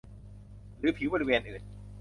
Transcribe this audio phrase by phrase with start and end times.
[0.79, 1.63] หรือผิวบริเวณอื่น